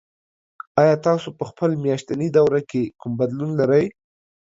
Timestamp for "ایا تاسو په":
0.81-1.43